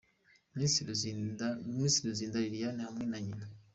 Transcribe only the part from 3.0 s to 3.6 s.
na nyina.